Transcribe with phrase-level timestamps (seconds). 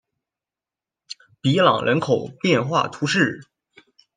[1.41, 3.45] 比朗人口变化图示